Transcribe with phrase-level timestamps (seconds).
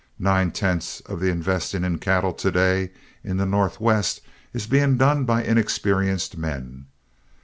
[0.17, 2.89] Nine tenths of the investing in cattle to day
[3.23, 6.87] in the Northwest is being done by inexperienced men.